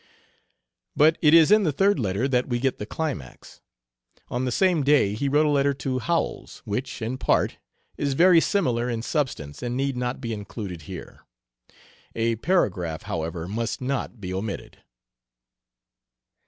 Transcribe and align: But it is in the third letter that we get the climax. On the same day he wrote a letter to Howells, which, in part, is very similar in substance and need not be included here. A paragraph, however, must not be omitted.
But 0.95 1.19
it 1.21 1.31
is 1.35 1.51
in 1.51 1.61
the 1.61 1.71
third 1.71 1.99
letter 1.99 2.27
that 2.27 2.49
we 2.49 2.57
get 2.57 2.79
the 2.79 2.87
climax. 2.87 3.61
On 4.29 4.45
the 4.45 4.51
same 4.51 4.81
day 4.83 5.13
he 5.13 5.29
wrote 5.29 5.45
a 5.45 5.49
letter 5.51 5.75
to 5.75 5.99
Howells, 5.99 6.63
which, 6.65 7.03
in 7.03 7.19
part, 7.19 7.59
is 7.97 8.15
very 8.15 8.41
similar 8.41 8.89
in 8.89 9.03
substance 9.03 9.61
and 9.61 9.77
need 9.77 9.95
not 9.95 10.19
be 10.19 10.33
included 10.33 10.81
here. 10.89 11.21
A 12.15 12.37
paragraph, 12.37 13.03
however, 13.03 13.47
must 13.47 13.79
not 13.79 14.19
be 14.19 14.33
omitted. 14.33 14.79